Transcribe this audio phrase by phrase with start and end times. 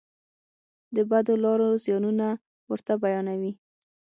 [0.95, 2.27] د بدو لارو زیانونه
[2.71, 3.51] ورته بیانوي.